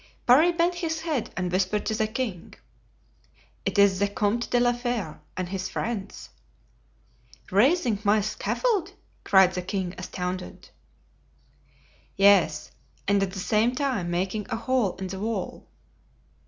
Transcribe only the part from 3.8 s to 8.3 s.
the Comte de la Fere and his friends." "Raising my